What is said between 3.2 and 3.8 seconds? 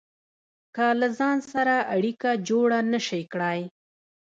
کړای.